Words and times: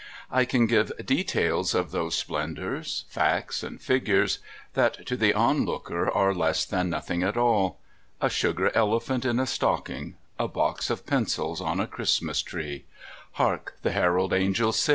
I 0.31 0.45
can 0.45 0.65
give 0.65 0.91
details 1.05 1.75
of 1.75 1.91
those 1.91 2.15
splendours, 2.17 3.05
facts 3.09 3.61
and 3.61 3.79
figures, 3.79 4.39
that 4.73 5.05
to 5.05 5.15
the 5.15 5.31
onlooker 5.35 6.09
are 6.09 6.33
less 6.33 6.65
than 6.65 6.89
nothing 6.89 7.21
at 7.21 7.37
all 7.37 7.77
a 8.19 8.27
sugar 8.27 8.71
elephant 8.73 9.25
in 9.25 9.39
a 9.39 9.45
stocking, 9.45 10.15
a 10.39 10.47
box 10.47 10.89
of 10.89 11.05
pencils 11.05 11.61
on 11.61 11.79
a 11.79 11.85
Christmas 11.85 12.41
tree, 12.41 12.85
"Hark, 13.33 13.75
the 13.83 13.91
Herald 13.91 14.33
Angels..." 14.33 14.89